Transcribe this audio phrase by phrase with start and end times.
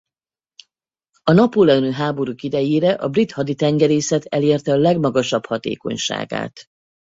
[1.23, 6.63] A napóleoni háborúk idejére a brit haditengerészet elérte a legmagasabb hatékonyságát.